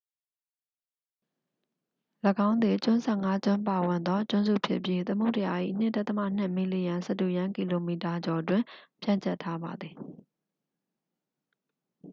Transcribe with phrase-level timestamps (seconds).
[2.47, 8.63] ၎င်းသည် ကျွန်း 15 ကျွန်းပါဝင်သောကျွန်းစုဖြစ်ပြီး သမုဒ္ဒရာ၏ 2.2 မီလီယံ စတုရန်းကီလိုမီတာ ကျော်တွင်
[9.01, 9.95] ဖြန့်ကျက်ထားပါသည်